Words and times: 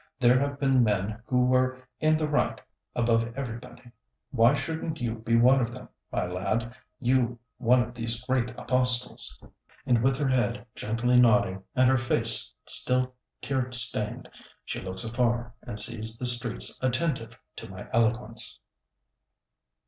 There 0.19 0.39
have 0.39 0.59
been 0.59 0.83
men 0.83 1.21
who 1.27 1.45
were 1.45 1.87
in 1.99 2.17
the 2.17 2.27
right, 2.27 2.59
above 2.95 3.37
everybody. 3.37 3.91
Why 4.31 4.55
shouldn't 4.55 4.99
you 4.99 5.13
be 5.17 5.35
one 5.37 5.61
of 5.61 5.69
them, 5.71 5.89
my 6.11 6.25
lad, 6.25 6.75
you 6.99 7.37
one 7.59 7.83
of 7.83 7.93
these 7.93 8.19
great 8.23 8.49
apostles!" 8.49 9.39
And 9.85 10.01
with 10.03 10.17
her 10.17 10.27
head 10.29 10.65
gently 10.73 11.19
nodding, 11.19 11.61
and 11.75 11.87
her 11.87 11.99
face 11.99 12.51
still 12.65 13.13
tear 13.43 13.71
stained, 13.73 14.27
she 14.65 14.81
looks 14.81 15.03
afar, 15.03 15.53
and 15.61 15.79
sees 15.79 16.17
the 16.17 16.25
streets 16.25 16.79
attentive 16.81 17.37
to 17.57 17.69
my 17.69 17.87
eloquence! 17.93 18.59